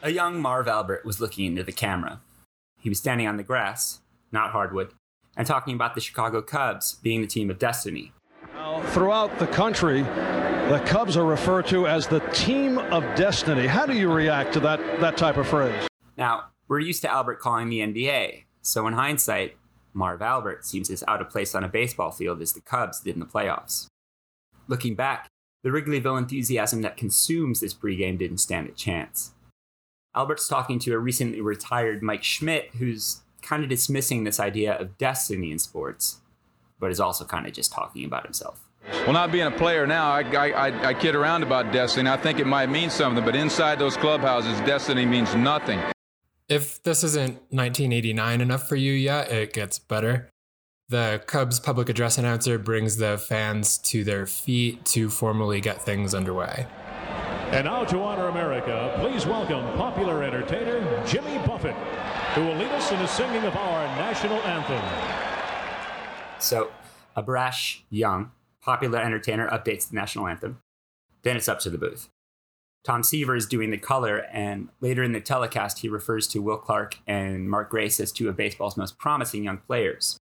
[0.00, 2.20] A young Marv Albert was looking into the camera.
[2.78, 3.98] He was standing on the grass,
[4.30, 4.94] not hardwood,
[5.36, 8.12] and talking about the Chicago Cubs being the team of destiny.
[8.54, 13.66] Now, throughout the country, the Cubs are referred to as the team of destiny.
[13.66, 15.88] How do you react to that, that type of phrase?
[16.16, 19.56] Now, we're used to Albert calling the NBA, so in hindsight,
[19.94, 23.16] Marv Albert seems as out of place on a baseball field as the Cubs did
[23.16, 23.88] in the playoffs.
[24.68, 25.26] Looking back,
[25.64, 29.32] the Wrigleyville enthusiasm that consumes this pregame didn't stand a chance.
[30.18, 34.98] Albert's talking to a recently retired Mike Schmidt, who's kind of dismissing this idea of
[34.98, 36.18] destiny in sports,
[36.80, 38.68] but is also kind of just talking about himself.
[38.90, 42.10] Well, not being a player now, I, I, I, kid around about destiny.
[42.10, 45.80] I think it might mean something, but inside those clubhouses, destiny means nothing.
[46.48, 50.30] If this isn't 1989 enough for you yet, it gets better.
[50.88, 56.12] The Cubs public address announcer brings the fans to their feet to formally get things
[56.12, 56.66] underway.
[57.50, 61.74] And now to honor America, please welcome popular entertainer Jimmy Buffett,
[62.34, 64.84] who will lead us in the singing of our national anthem.
[66.38, 66.70] So,
[67.16, 70.58] a brash, young, popular entertainer updates the national anthem.
[71.22, 72.10] Then it's up to the booth.
[72.84, 76.58] Tom Seaver is doing the color, and later in the telecast, he refers to Will
[76.58, 80.18] Clark and Mark Grace as two of baseball's most promising young players.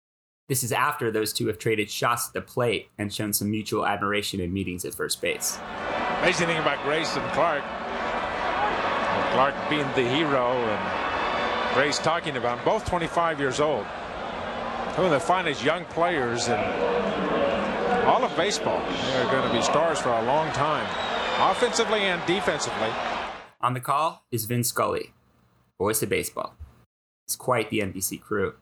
[0.49, 3.87] This is after those two have traded shots at the plate and shown some mutual
[3.87, 5.57] admiration in meetings at first base.
[6.23, 7.65] Amazing thing about Grace and Clark,
[9.33, 13.83] Clark being the hero and Grace talking about him, both 25 years old.
[14.95, 16.57] One of the finest young players in
[18.07, 18.81] all of baseball.
[19.07, 20.87] They're going to be stars for a long time,
[21.51, 22.89] offensively and defensively.
[23.59, 25.11] On the call is Vin Scully,
[25.77, 26.55] voice of baseball.
[27.27, 28.53] It's quite the NBC crew.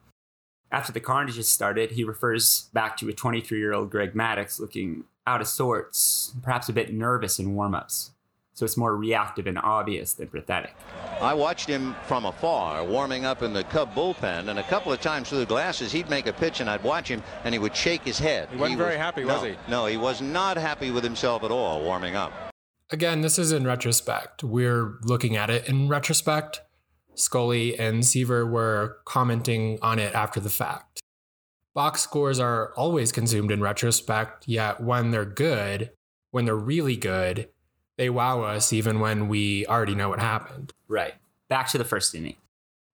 [0.71, 5.03] After the carnage started, he refers back to a 23 year old Greg Maddux looking
[5.27, 8.11] out of sorts, perhaps a bit nervous in warm ups.
[8.53, 10.75] So it's more reactive and obvious than pathetic.
[11.19, 15.01] I watched him from afar warming up in the Cub bullpen, and a couple of
[15.01, 17.75] times through the glasses, he'd make a pitch, and I'd watch him, and he would
[17.75, 18.49] shake his head.
[18.49, 19.55] He wasn't he very happy, no, was he?
[19.67, 22.33] No, he was not happy with himself at all warming up.
[22.89, 24.43] Again, this is in retrospect.
[24.43, 26.61] We're looking at it in retrospect.
[27.15, 31.01] Scully and Seaver were commenting on it after the fact.
[31.73, 35.91] Box scores are always consumed in retrospect, yet when they're good,
[36.31, 37.49] when they're really good,
[37.97, 40.73] they wow us even when we already know what happened.
[40.87, 41.13] Right.
[41.47, 42.35] Back to the first inning.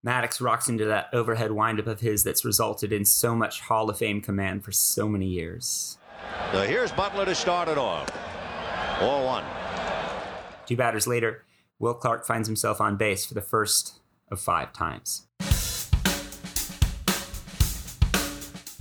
[0.05, 3.97] Maddux rocks into that overhead windup of his that's resulted in so much Hall of
[3.97, 5.97] Fame command for so many years.
[6.51, 8.09] So here's Butler to start it off.
[8.99, 9.43] 4 1.
[10.65, 11.45] Two batters later,
[11.79, 15.27] Will Clark finds himself on base for the first of five times.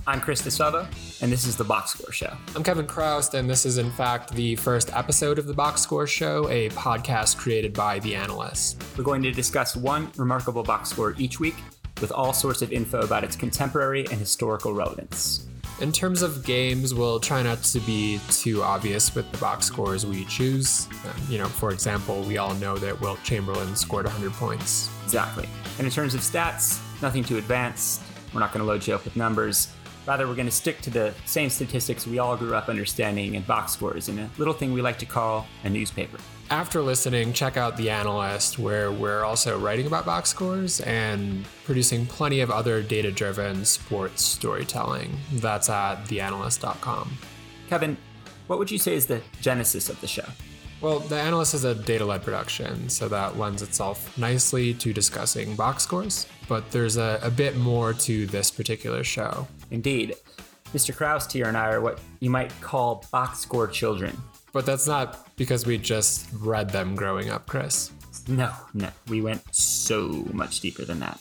[0.09, 0.87] I'm Chris DeSalvo,
[1.21, 2.33] and this is the Box Score Show.
[2.55, 6.07] I'm Kevin Chroust, and this is in fact the first episode of the Box Score
[6.07, 8.81] Show, a podcast created by The Analyst.
[8.97, 11.55] We're going to discuss one remarkable box score each week
[11.99, 15.45] with all sorts of info about its contemporary and historical relevance.
[15.79, 20.07] In terms of games, we'll try not to be too obvious with the box scores
[20.07, 20.87] we choose.
[21.05, 24.89] Um, you know, for example, we all know that Wilt Chamberlain scored 100 points.
[25.03, 25.47] Exactly.
[25.77, 28.01] And in terms of stats, nothing too advanced.
[28.33, 29.67] We're not going to load you up with numbers.
[30.07, 33.43] Rather, we're going to stick to the same statistics we all grew up understanding in
[33.43, 36.17] box scores in a little thing we like to call a newspaper.
[36.49, 42.05] After listening, check out The Analyst, where we're also writing about box scores and producing
[42.05, 45.17] plenty of other data driven sports storytelling.
[45.33, 47.17] That's at theanalyst.com.
[47.67, 47.97] Kevin,
[48.47, 50.23] what would you say is the genesis of the show?
[50.79, 55.53] Well, The Analyst is a data led production, so that lends itself nicely to discussing
[55.57, 59.49] box scores, but there's a, a bit more to this particular show.
[59.69, 60.15] Indeed.
[60.73, 60.95] Mr.
[60.95, 64.15] Chroust here and I are what you might call box score children.
[64.57, 67.91] But that's not because we just read them growing up, Chris.
[68.27, 71.19] No, no, we went so much deeper than that.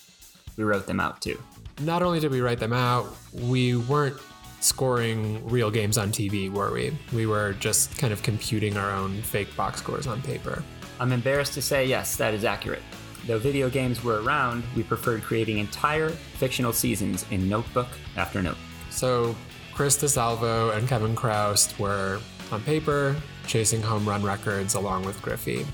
[0.57, 1.39] We wrote them out too.
[1.83, 4.17] Not only did we write them out, we weren't
[4.61, 6.97] scoring real games on TV, were we?
[7.13, 10.65] We were just kind of computing our own fake box scores on paper.
[10.99, 12.83] I'm embarrassed to say, yes, that is accurate.
[13.27, 18.65] Though video games were around, we preferred creating entire fictional seasons in notebook after notebook.
[18.89, 19.37] So,
[19.75, 22.19] Chris DeSalvo and Kevin Chroust were
[22.53, 23.17] on paper
[23.47, 25.67] chasing home run records along with Griffey.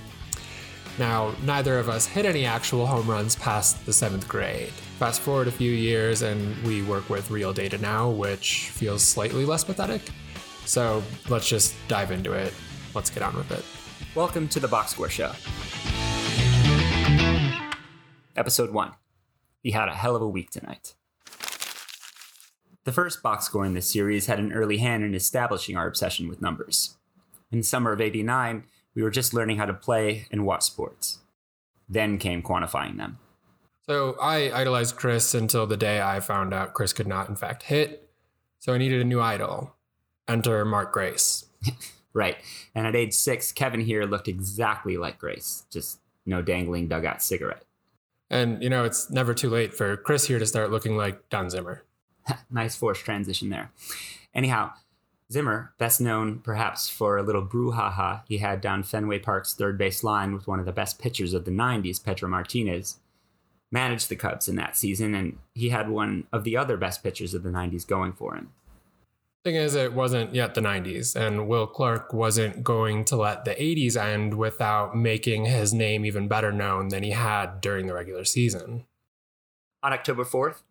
[0.99, 4.73] Now, neither of us hit any actual home runs past the seventh grade.
[4.99, 9.45] Fast forward a few years, and we work with real data now, which feels slightly
[9.47, 10.03] less pathetic.
[10.67, 12.53] So let's just dive into it.
[12.95, 13.65] Let's get on with it.
[14.15, 15.33] Welcome to the Box Score Show.
[18.37, 18.93] Episode 1.
[19.63, 20.95] He had a hell of a week tonight.
[22.85, 26.29] The first box score in this series had an early hand in establishing our obsession
[26.29, 26.97] with numbers.
[27.53, 28.65] In the summer of 89,
[28.95, 31.21] we were just learning how to play and watch sports.
[31.89, 33.19] Then came quantifying them.
[33.87, 37.65] So I idolized Chris until the day I found out Chris could not, in fact,
[37.65, 38.11] hit.
[38.59, 39.75] So I needed a new idol.
[40.27, 41.47] Enter Mark Grace.
[42.13, 42.37] right.
[42.75, 47.65] And at age six, Kevin here looked exactly like Grace, just no dangling dugout cigarette.
[48.31, 51.51] And, you know, it's never too late for Chris here to start looking like Don
[51.51, 51.85] Zimmer.
[52.51, 53.71] nice forced transition there.
[54.35, 54.73] Anyhow,
[55.33, 60.05] Zimmer, best known perhaps for a little brouhaha he had down Fenway Park's third base
[60.05, 62.99] line with one of the best pitchers of the 90s, Pedro Martinez,
[63.71, 67.33] managed the Cubs in that season, and he had one of the other best pitchers
[67.33, 68.53] of the 90s going for him.
[69.45, 73.55] Thing is, it wasn't yet the 90s, and Will Clark wasn't going to let the
[73.55, 78.25] 80s end without making his name even better known than he had during the regular
[78.25, 78.85] season.
[79.83, 80.63] On October 4th,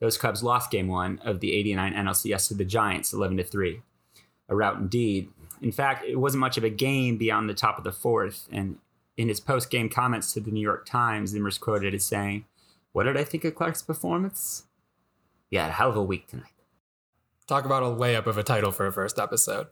[0.00, 3.82] those Cubs lost game one of the 89 NLCS to the Giants 11 to 3.
[4.48, 5.28] A rout indeed.
[5.60, 8.78] In fact, it wasn't much of a game beyond the top of the fourth, and
[9.16, 12.44] in his post game comments to the New York Times, Zimmer's quoted as saying,
[12.92, 14.64] What did I think of Clark's performance?
[15.50, 16.52] Yeah, a hell of a week tonight.
[17.46, 19.66] Talk about a layup of a title for a first episode.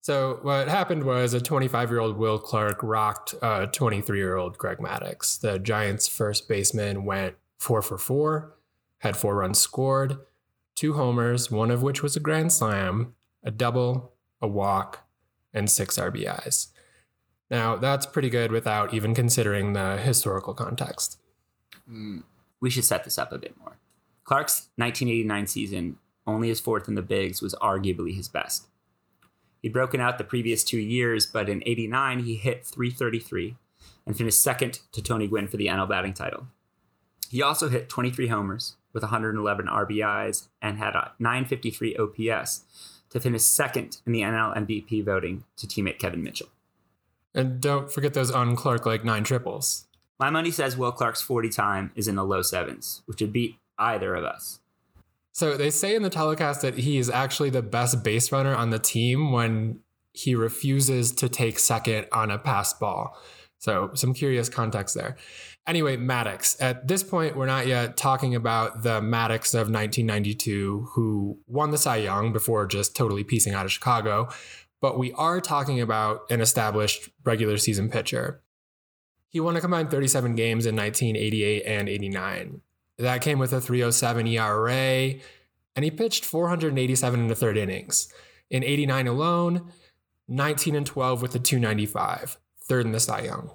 [0.00, 4.36] So, what happened was a 25 year old Will Clark rocked uh, a 23 year
[4.36, 5.40] old Greg Maddux.
[5.40, 8.56] The Giants' first baseman went four for four,
[9.02, 10.18] had four runs scored,
[10.74, 15.06] two homers, one of which was a grand slam, a double, a walk,
[15.52, 16.68] and six RBIs.
[17.50, 21.18] Now, that's pretty good without even considering the historical context.
[21.90, 22.22] Mm,
[22.60, 23.76] we should set this up a bit more.
[24.24, 28.68] Clark's 1989 season only his fourth in the bigs, was arguably his best.
[29.60, 33.56] He'd broken out the previous two years, but in 89 he hit 333
[34.06, 36.46] and finished second to Tony Gwynn for the NL batting title.
[37.30, 42.64] He also hit 23 homers with 111 RBIs and had a 953 OPS
[43.10, 46.48] to finish second in the NL MVP voting to teammate Kevin Mitchell.
[47.34, 49.86] And don't forget those on Clark like nine triples.
[50.18, 53.56] My money says Will Clark's 40 time is in the low sevens, which would beat
[53.78, 54.60] either of us.
[55.32, 58.70] So they say in the telecast that he is actually the best base runner on
[58.70, 59.80] the team when
[60.12, 63.16] he refuses to take second on a pass ball.
[63.58, 65.16] So some curious context there.
[65.66, 66.60] Anyway, Maddux.
[66.60, 71.78] At this point, we're not yet talking about the Maddux of 1992 who won the
[71.78, 74.28] Cy Young before just totally piecing out of Chicago,
[74.80, 78.42] but we are talking about an established regular season pitcher.
[79.28, 82.60] He won a combined 37 games in 1988 and 89.
[82.98, 85.14] That came with a 307 ERA,
[85.76, 88.12] and he pitched 487 in the third innings.
[88.50, 89.72] In 89 alone,
[90.28, 93.52] 19 and 12 with a 295, third in the Cy Young.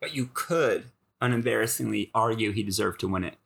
[0.00, 0.86] But you could
[1.22, 3.36] unembarrassingly argue he deserved to win it.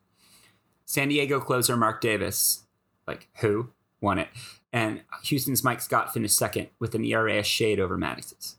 [0.85, 2.65] San Diego closer Mark Davis,
[3.07, 3.71] like who,
[4.01, 4.29] won it.
[4.73, 8.57] And Houston's Mike Scott finished second with an ERA a shade over Maddux's.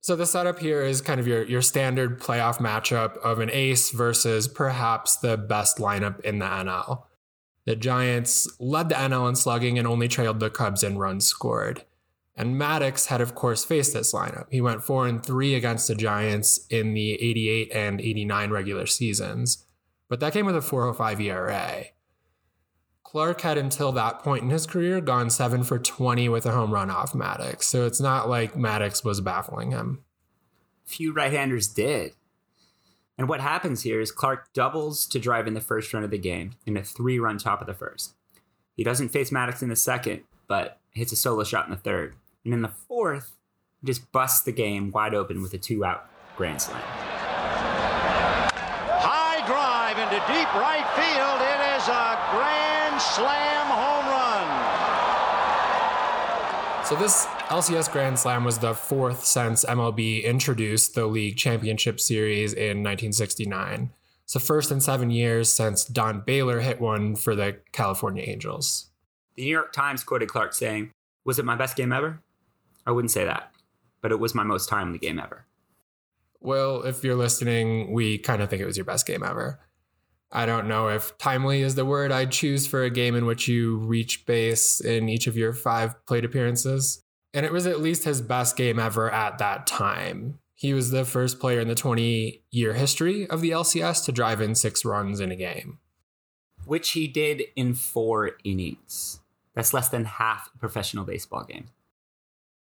[0.00, 3.90] So the setup here is kind of your your standard playoff matchup of an ace
[3.90, 7.04] versus perhaps the best lineup in the NL.
[7.64, 11.84] The Giants led the NL in slugging and only trailed the Cubs in runs scored.
[12.36, 14.46] And Maddux had, of course, faced this lineup.
[14.50, 19.64] He went four and three against the Giants in the 88 and 89 regular seasons,
[20.08, 21.84] but that came with a 405 ERA.
[23.04, 26.72] Clark had until that point in his career gone seven for 20 with a home
[26.72, 27.62] run off Maddux.
[27.62, 30.02] So it's not like Maddux was baffling him.
[30.84, 32.14] Few right handers did.
[33.16, 36.18] And what happens here is Clark doubles to drive in the first run of the
[36.18, 38.14] game in a three run top of the first.
[38.76, 42.16] He doesn't face Maddux in the second, but hits a solo shot in the third.
[42.44, 43.36] And in the fourth,
[43.84, 46.80] just busts the game wide open with a two out grand slam.
[49.00, 51.40] High drive into deep right field.
[51.40, 54.84] It is a grand slam home run.
[56.84, 62.52] So this LCS Grand Slam was the fourth since MLB introduced the League Championship Series
[62.52, 63.90] in 1969.
[64.24, 68.90] It's the first in seven years since Don Baylor hit one for the California Angels.
[69.34, 70.90] The New York Times quoted Clark saying,
[71.24, 72.20] Was it my best game ever?
[72.86, 73.52] I wouldn't say that,
[74.00, 75.46] but it was my most timely game ever.
[76.40, 79.60] Well, if you're listening, we kind of think it was your best game ever.
[80.30, 83.46] I don't know if timely is the word I'd choose for a game in which
[83.46, 87.00] you reach base in each of your five plate appearances.
[87.32, 90.40] And it was at least his best game ever at that time.
[90.54, 94.40] He was the first player in the 20 year history of the LCS to drive
[94.40, 95.78] in six runs in a game.
[96.64, 99.20] Which he did in four innings.
[99.54, 101.68] That's less than half a professional baseball game.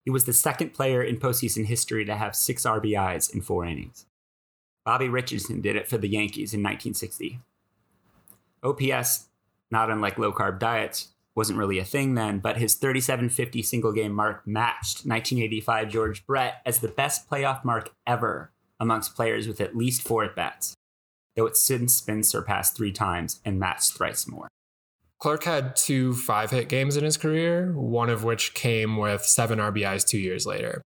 [0.04, 4.06] He was the second player in postseason history to have six RBIs in four innings.
[4.84, 7.40] Bobby Richardson did it for the Yankees in 1960.
[8.64, 9.28] OPS,
[9.70, 14.12] not unlike low carb diets, wasn't really a thing then, but his 3750 single game
[14.12, 19.76] mark matched 1985 George Brett as the best playoff mark ever amongst players with at
[19.76, 20.74] least four at bats,
[21.36, 24.48] though it's since been surpassed three times and matched thrice more.
[25.22, 29.60] Clark had two five hit games in his career, one of which came with seven
[29.60, 30.82] RBIs two years later.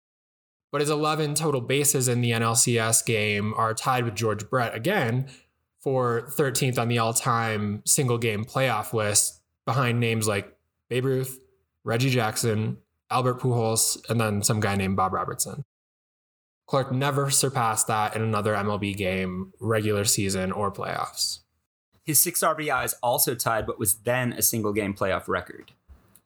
[0.73, 5.29] But his 11 total bases in the NLCS game are tied with George Brett again
[5.81, 10.53] for 13th on the all time single game playoff list behind names like
[10.89, 11.39] Babe Ruth,
[11.85, 12.79] Reggie Jackson,
[13.13, 15.63] Albert Pujols, and then some guy named Bob Robertson.
[16.67, 21.44] Clark never surpassed that in another MLB game, regular season, or playoffs.
[22.05, 25.73] His six RBIs also tied what was then a single game playoff record.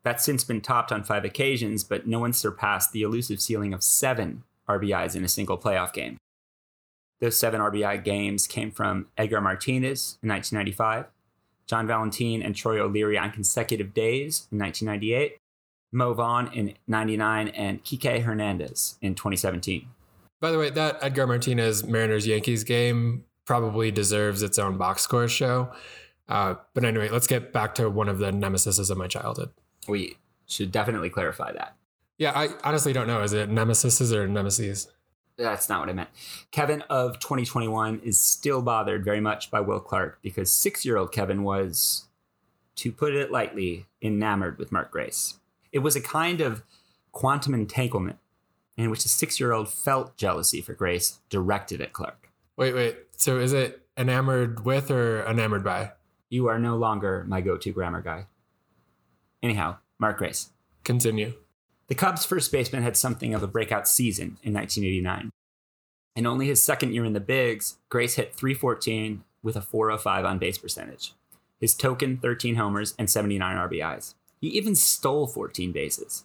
[0.03, 3.83] That's since been topped on five occasions, but no one surpassed the elusive ceiling of
[3.83, 6.19] seven RBIs in a single playoff game.
[7.21, 11.07] Those seven RBI games came from Edgar Martinez in 1995,
[11.67, 15.37] John Valentin and Troy O'Leary on consecutive days in 1998,
[15.93, 19.89] Mo Vaughn in 99, and Kike Hernandez in 2017.
[20.41, 25.27] By the way, that Edgar Martinez Mariners Yankees game probably deserves its own box score
[25.27, 25.73] show.
[26.29, 29.49] Uh, but anyway, let's get back to one of the nemesises of my childhood.
[29.89, 31.75] We should definitely clarify that.
[32.19, 33.23] Yeah, I honestly don't know.
[33.23, 34.89] Is it nemesises or nemesis?
[35.39, 36.11] That's not what I meant.
[36.51, 41.11] Kevin of 2021 is still bothered very much by Will Clark because six year old
[41.11, 42.07] Kevin was,
[42.77, 45.39] to put it lightly, enamored with Mark Grace.
[45.73, 46.63] It was a kind of
[47.13, 48.19] quantum entanglement
[48.77, 52.29] in which a six year old felt jealousy for Grace directed at Clark.
[52.59, 53.08] Wait, wait.
[53.19, 55.91] So is it enamored with or enamored by?
[56.31, 58.27] You are no longer my go to grammar guy.
[59.43, 60.51] Anyhow, Mark Grace.
[60.85, 61.35] Continue.
[61.89, 65.31] The Cubs' first baseman had something of a breakout season in 1989.
[66.15, 70.39] In only his second year in the Bigs, Grace hit 314 with a 405 on
[70.39, 71.13] base percentage.
[71.59, 74.15] His token 13 homers and 79 RBIs.
[74.41, 76.25] He even stole 14 bases.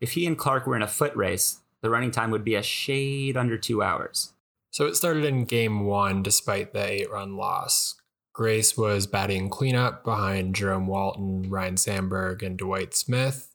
[0.00, 2.62] If he and Clark were in a foot race, the running time would be a
[2.62, 4.33] shade under two hours.
[4.74, 7.94] So it started in game one despite the eight run loss.
[8.32, 13.54] Grace was batting cleanup behind Jerome Walton, Ryne Sandberg, and Dwight Smith.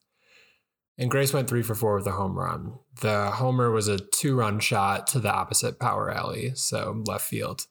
[0.97, 2.75] And Grace went three for four with a home run.
[3.01, 7.67] The homer was a two run shot to the opposite power alley, so left field.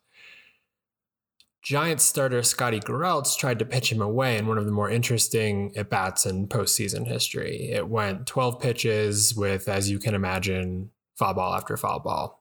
[1.63, 5.73] Giants starter Scotty Garrelts tried to pitch him away in one of the more interesting
[5.75, 7.71] at bats in postseason history.
[7.71, 12.39] It went 12 pitches with, as you can imagine, foul ball after foul ball.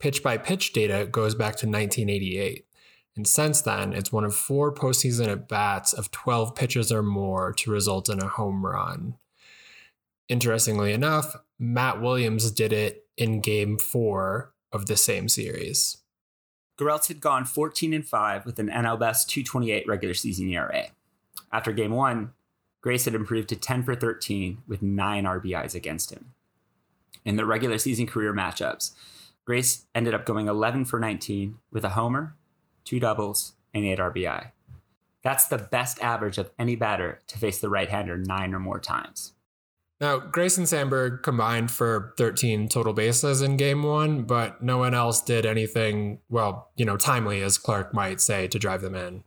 [0.00, 2.66] Pitch by pitch data goes back to 1988.
[3.16, 7.52] And since then, it's one of four postseason at bats of 12 pitches or more
[7.52, 9.16] to result in a home run.
[10.28, 15.98] Interestingly enough, Matt Williams did it in game four of the same series.
[16.78, 20.86] Garrelts had gone 14 and 5 with an NL Best 228 regular season ERA.
[21.52, 22.32] After game one,
[22.80, 26.32] Grace had improved to 10 for 13 with nine RBIs against him.
[27.24, 28.92] In the regular season career matchups,
[29.50, 32.36] Grace ended up going 11 for 19 with a homer,
[32.84, 34.52] two doubles, and eight RBI.
[35.24, 38.78] That's the best average of any batter to face the right hander nine or more
[38.78, 39.32] times.
[40.00, 44.94] Now, Grace and Sandberg combined for 13 total bases in game one, but no one
[44.94, 49.24] else did anything, well, you know, timely, as Clark might say, to drive them in.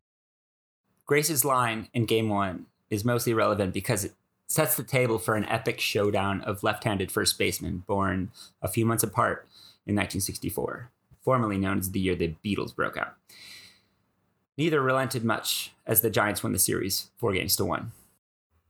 [1.06, 4.14] Grace's line in game one is mostly relevant because it
[4.54, 8.30] sets the table for an epic showdown of left handed first basemen born
[8.62, 9.48] a few months apart
[9.88, 10.92] in 1964,
[11.22, 13.16] formerly known as the year the Beatles broke out.
[14.56, 17.94] Neither relented much as the Giants won the series, four games to one.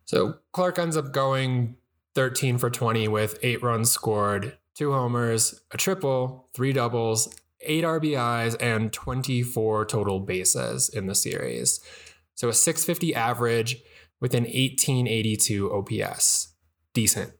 [0.06, 1.75] So Clark ends up going
[2.16, 8.56] 13 for 20 with eight runs scored, two homers, a triple, three doubles, eight RBIs,
[8.62, 11.82] and 24 total bases in the series.
[12.36, 13.84] So a 650 average
[14.24, 16.53] with an 1882 OPS.
[16.94, 17.34] Decent.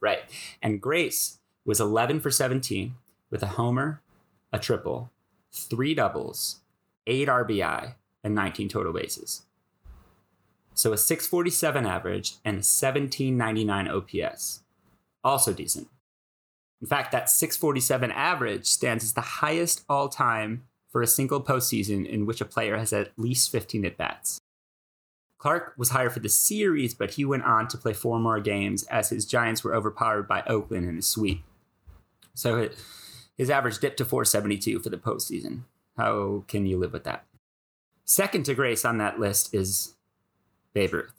[0.00, 0.20] Right.
[0.62, 2.94] And Grace was 11 for 17
[3.30, 4.00] with a homer,
[4.50, 5.10] a triple,
[5.52, 6.60] three doubles,
[7.06, 7.92] eight RBI,
[8.24, 9.42] and 19 total bases.
[10.72, 14.62] So a 647 average and a 1799 OPS.
[15.22, 15.88] Also decent.
[16.80, 22.08] In fact, that 647 average stands as the highest all time for a single postseason
[22.08, 24.40] in which a player has at least 15 at bats.
[25.38, 28.82] Clark was hired for the series, but he went on to play four more games
[28.84, 31.42] as his Giants were overpowered by Oakland in a sweep.
[32.34, 32.68] So
[33.36, 35.62] his average dipped to 472 for the postseason.
[35.96, 37.24] How can you live with that?
[38.04, 39.94] Second to Grace on that list is
[40.72, 41.14] Babe Ruth.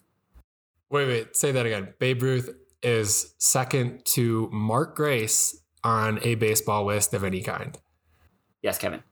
[0.89, 1.93] Wait, wait, say that again.
[1.99, 2.49] Babe Ruth
[2.81, 7.77] is second to Mark Grace on a baseball list of any kind.
[8.61, 9.03] Yes, Kevin.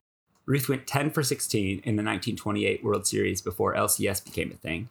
[0.48, 4.90] Ruth went 10 for 16 in the 1928 World Series before LCS became a thing.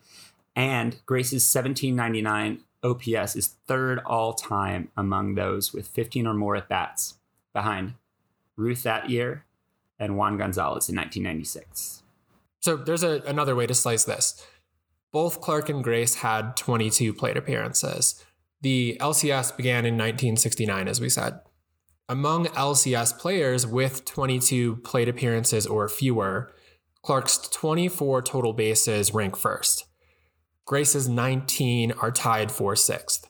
[0.55, 6.69] And Grace's 1799 OPS is third all time among those with 15 or more at
[6.69, 7.15] bats,
[7.53, 7.95] behind
[8.57, 9.45] Ruth that year,
[9.99, 12.03] and Juan Gonzalez in 1996.
[12.61, 14.47] So there's a, another way to slice this.
[15.11, 18.25] Both Clark and Grace had 22 plate appearances.
[18.61, 21.41] The LCS began in 1969, as we said.
[22.09, 26.53] Among LCS players with 22 plate appearances or fewer,
[27.03, 29.87] Clark's 24 total bases rank first.
[30.65, 33.29] Grace's 19 are tied for sixth.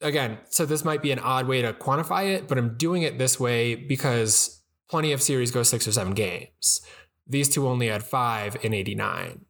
[0.00, 3.18] Again, so this might be an odd way to quantify it, but I'm doing it
[3.18, 6.80] this way because plenty of series go six or seven games.
[7.26, 9.44] These two only had five in 89.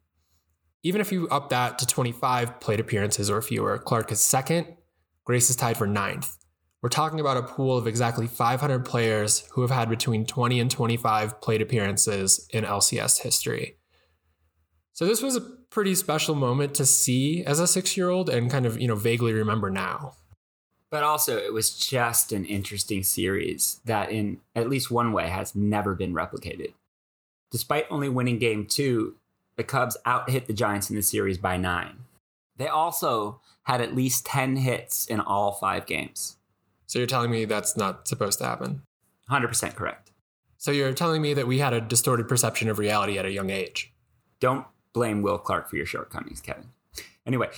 [0.83, 4.67] Even if you up that to 25 plate appearances or fewer, Clark is second,
[5.23, 6.37] Grace is tied for ninth.
[6.81, 10.71] We're talking about a pool of exactly 500 players who have had between 20 and
[10.71, 13.77] 25 plate appearances in LCS history.
[14.93, 18.81] So this was a pretty special moment to see as a 6-year-old and kind of,
[18.81, 20.13] you know, vaguely remember now.
[20.89, 25.55] But also it was just an interesting series that in at least one way has
[25.55, 26.73] never been replicated.
[27.51, 29.15] Despite only winning game 2,
[29.55, 32.05] the Cubs out hit the Giants in the series by 9.
[32.57, 36.37] They also had at least 10 hits in all 5 games.
[36.91, 38.81] So you're telling me that's not supposed to happen?
[39.29, 40.11] 100% correct.
[40.57, 43.49] So you're telling me that we had a distorted perception of reality at a young
[43.49, 43.93] age?
[44.41, 46.71] Don't blame Will Clark for your shortcomings, Kevin.
[47.25, 47.49] Anyway,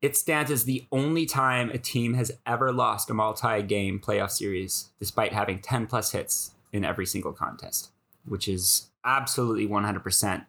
[0.00, 4.30] it stands as the only time a team has ever lost a multi game playoff
[4.30, 7.90] series despite having 10 plus hits in every single contest,
[8.26, 10.46] which is absolutely 100%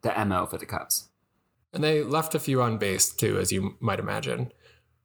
[0.00, 1.10] the MO for the Cubs.
[1.74, 4.52] And they left a few on base too, as you might imagine.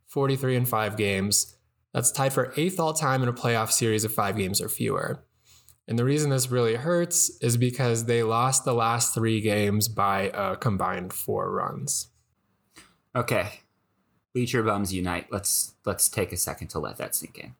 [0.07, 1.57] 43 in five games.
[1.93, 5.23] That's tied for eighth all time in a playoff series of five games or fewer.
[5.87, 10.31] And the reason this really hurts is because they lost the last three games by
[10.33, 12.07] a combined four runs.
[13.15, 13.61] Okay.
[14.33, 15.27] Bleacher bums unite.
[15.31, 17.55] Let's let's take a second to let that sink in.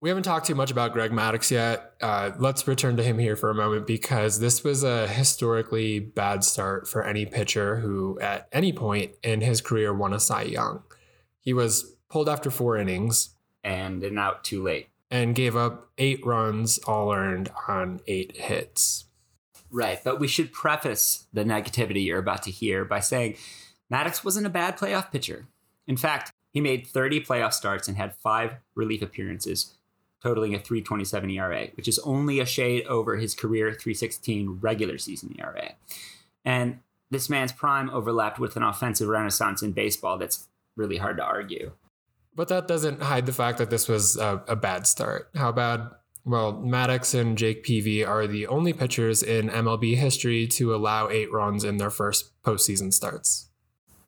[0.00, 1.92] We haven't talked too much about Greg Maddux yet.
[2.00, 6.42] Uh, let's return to him here for a moment because this was a historically bad
[6.42, 10.82] start for any pitcher who, at any point in his career, won a Cy Young.
[11.38, 13.30] He was pulled after four innings
[13.64, 19.06] and an out too late and gave up eight runs, all earned on eight hits.
[19.70, 23.36] Right, but we should preface the negativity you're about to hear by saying
[23.90, 25.46] Maddux wasn't a bad playoff pitcher.
[25.86, 29.74] In fact, he made 30 playoff starts and had five relief appearances,
[30.22, 35.34] totaling a 327 ERA, which is only a shade over his career 316 regular season
[35.38, 35.72] ERA.
[36.44, 41.24] And this man's prime overlapped with an offensive renaissance in baseball that's really hard to
[41.24, 41.72] argue.
[42.34, 45.28] But that doesn't hide the fact that this was a, a bad start.
[45.34, 45.88] How bad?
[46.24, 51.32] Well, Maddux and Jake Peavy are the only pitchers in MLB history to allow eight
[51.32, 53.48] runs in their first postseason starts.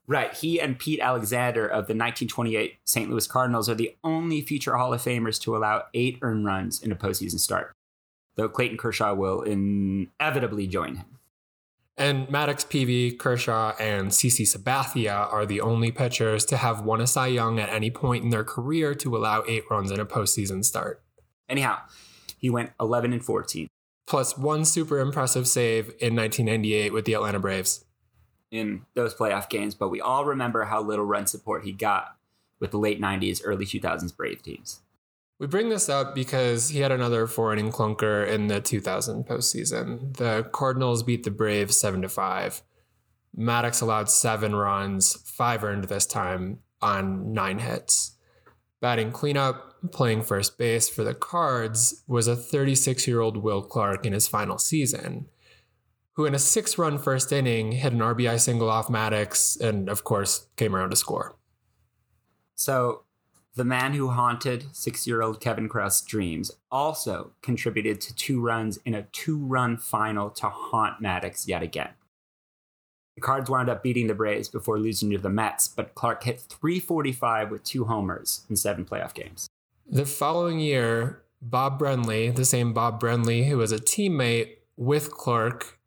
[0.06, 0.32] Right.
[0.34, 3.10] He and Pete Alexander of the 1928 St.
[3.10, 6.92] Louis Cardinals are the only future Hall of Famers to allow eight earned runs in
[6.92, 7.72] a postseason start,
[8.36, 11.13] though Clayton Kershaw will inevitably join him.
[11.96, 17.06] And Maddux Peavy, Kershaw, and CC Sabathia are the only pitchers to have won a
[17.06, 20.64] Cy Young at any point in their career to allow eight runs in a postseason
[20.64, 21.02] start.
[21.48, 21.78] Anyhow,
[22.36, 23.68] he went 11 and 14.
[24.06, 27.84] Plus one super impressive save in 1998 with the Atlanta Braves.
[28.50, 32.16] In those playoff games, but we all remember how little run support he got
[32.60, 34.80] with the late 90s, early 2000s Brave teams.
[35.38, 40.16] We bring this up because he had another four inning clunker in the 2000 postseason.
[40.16, 42.62] The Cardinals beat the Braves 7 to 5.
[43.36, 48.16] Maddux allowed seven runs, five earned this time on nine hits.
[48.80, 54.06] Batting cleanup, playing first base for the Cards, was a 36 year old Will Clark
[54.06, 55.26] in his final season,
[56.12, 60.04] who in a six run first inning hit an RBI single off Maddux and, of
[60.04, 61.36] course, came around to score.
[62.54, 63.04] So
[63.56, 68.78] the man who haunted six year old Kevin Chroust' dreams also contributed to two runs
[68.84, 71.90] in a two run final to haunt Maddux yet again.
[73.14, 76.40] The Cards wound up beating the Braves before losing to the Mets, but Clark hit
[76.40, 79.48] 345 with two homers in seven playoff games.
[79.86, 85.78] The following year, Bob Brenly, the same Bob Brenly who was a teammate with Clark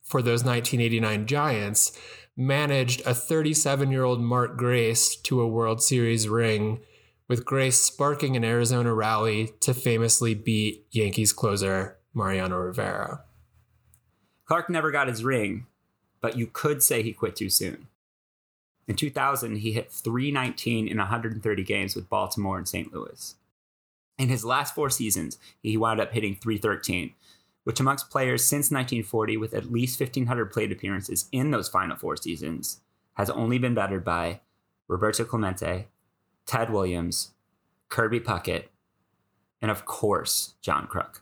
[0.00, 1.98] for those 1989 Giants,
[2.38, 6.80] managed a 37 year old Mark Grace to a World Series ring
[7.28, 13.24] with Grace sparking an Arizona rally to famously beat Yankees closer Mariano Rivera.
[14.44, 15.66] Clark never got his ring,
[16.20, 17.88] but you could say he quit too soon.
[18.88, 22.92] In 2000, he hit 319 in 130 games with Baltimore and St.
[22.92, 23.36] Louis.
[24.18, 27.14] In his last four seasons, he wound up hitting 313,
[27.64, 32.16] which amongst players since 1940 with at least 1,500 plate appearances in those final four
[32.16, 32.80] seasons
[33.14, 34.40] has only been bettered by
[34.88, 35.88] Roberto Clemente,
[36.46, 37.32] Ted Williams,
[37.88, 38.64] Kirby Puckett,
[39.60, 41.20] and of course, John Kruk.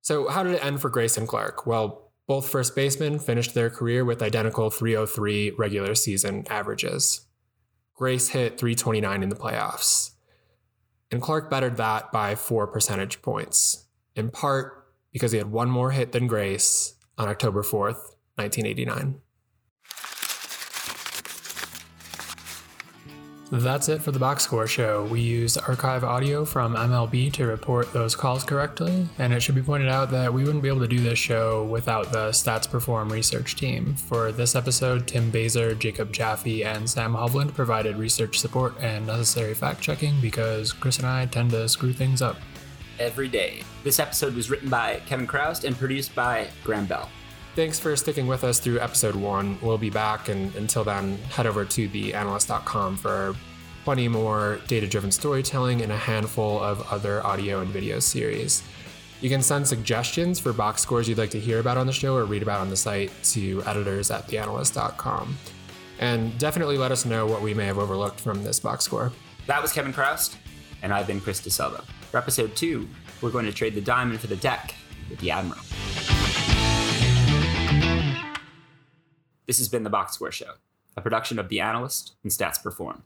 [0.00, 1.66] So, how did it end for Grace and Clark?
[1.66, 7.26] Well, both first basemen finished their career with identical 303 regular season averages.
[7.94, 10.12] Grace hit 329 in the playoffs.
[11.10, 13.84] And Clark bettered that by four percentage points,
[14.16, 19.20] in part because he had one more hit than Grace on October 4th, 1989.
[23.56, 25.04] That's it for the box score show.
[25.04, 29.62] We used archive audio from MLB to report those calls correctly, and it should be
[29.62, 33.12] pointed out that we wouldn't be able to do this show without the Stats Perform
[33.12, 33.94] research team.
[33.94, 39.54] For this episode, Tim Baser, Jacob Jaffe, and Sam Hovland provided research support and necessary
[39.54, 42.36] fact checking because Chris and I tend to screw things up.
[42.98, 43.62] Every day.
[43.84, 47.08] This episode was written by Kevin Chroust and produced by Graham Bell.
[47.54, 49.58] Thanks for sticking with us through episode one.
[49.62, 53.36] We'll be back, and until then, head over to theanalyst.com for
[53.84, 58.64] plenty more data driven storytelling and a handful of other audio and video series.
[59.20, 62.16] You can send suggestions for box scores you'd like to hear about on the show
[62.16, 65.38] or read about on the site to editors at theanalyst.com.
[66.00, 69.12] And definitely let us know what we may have overlooked from this box score.
[69.46, 70.34] That was Kevin Chroust,
[70.82, 71.84] and I've been Chris DeSalvo.
[72.10, 72.88] For episode two,
[73.20, 74.74] we're going to trade the diamond for the deck
[75.08, 76.13] with the Admiral.
[79.46, 80.54] This has been the Box Score Show,
[80.96, 83.02] a production of The Analyst and Stats Perform.